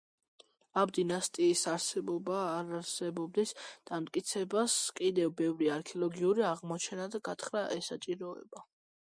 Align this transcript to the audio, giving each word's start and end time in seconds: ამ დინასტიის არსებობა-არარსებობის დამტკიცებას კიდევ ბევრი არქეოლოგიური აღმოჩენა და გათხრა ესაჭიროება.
ამ 0.83 0.91
დინასტიის 0.97 1.61
არსებობა-არარსებობის 1.71 3.53
დამტკიცებას 3.91 4.79
კიდევ 5.01 5.31
ბევრი 5.43 5.71
არქეოლოგიური 5.77 6.49
აღმოჩენა 6.55 7.09
და 7.19 7.25
გათხრა 7.31 7.65
ესაჭიროება. 7.79 8.67